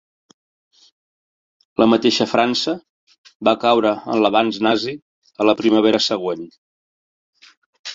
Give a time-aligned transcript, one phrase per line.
[1.83, 2.75] La mateixa França
[3.51, 4.99] va caure en l'avanç nazi
[5.41, 6.47] a la primavera següent.